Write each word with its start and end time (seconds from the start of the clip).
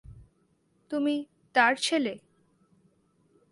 তুমি 0.91 1.15
তার 1.55 1.73
ছেলে? 1.75 2.13